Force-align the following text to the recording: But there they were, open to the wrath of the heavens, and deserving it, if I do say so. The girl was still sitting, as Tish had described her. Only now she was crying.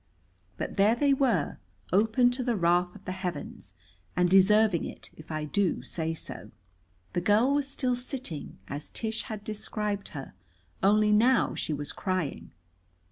But 0.57 0.77
there 0.77 0.95
they 0.95 1.13
were, 1.13 1.59
open 1.93 2.31
to 2.31 2.43
the 2.43 2.55
wrath 2.55 2.95
of 2.95 3.05
the 3.05 3.11
heavens, 3.11 3.75
and 4.15 4.27
deserving 4.31 4.83
it, 4.83 5.11
if 5.15 5.31
I 5.31 5.45
do 5.45 5.83
say 5.83 6.15
so. 6.15 6.49
The 7.13 7.21
girl 7.21 7.53
was 7.53 7.67
still 7.67 7.95
sitting, 7.95 8.57
as 8.67 8.89
Tish 8.89 9.21
had 9.25 9.43
described 9.43 10.09
her. 10.17 10.33
Only 10.81 11.11
now 11.11 11.53
she 11.53 11.71
was 11.71 11.91
crying. 11.91 12.51